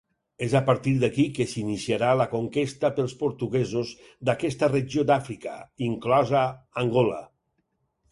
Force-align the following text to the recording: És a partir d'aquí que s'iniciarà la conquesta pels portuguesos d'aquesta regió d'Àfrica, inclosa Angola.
És 0.43 0.53
a 0.59 0.59
partir 0.67 0.91
d'aquí 1.01 1.23
que 1.39 1.45
s'iniciarà 1.49 2.07
la 2.21 2.25
conquesta 2.31 2.89
pels 2.99 3.13
portuguesos 3.19 3.91
d'aquesta 4.31 4.71
regió 4.73 5.05
d'Àfrica, 5.11 5.53
inclosa 5.89 6.43
Angola. 6.85 7.21